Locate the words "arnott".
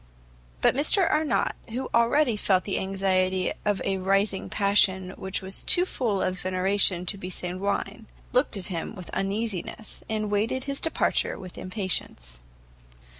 1.07-1.55